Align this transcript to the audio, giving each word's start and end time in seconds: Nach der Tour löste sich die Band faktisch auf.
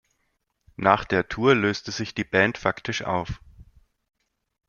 Nach 0.77 1.05
der 1.05 1.29
Tour 1.29 1.53
löste 1.53 1.91
sich 1.91 2.15
die 2.15 2.23
Band 2.23 2.57
faktisch 2.57 3.03
auf. 3.03 3.39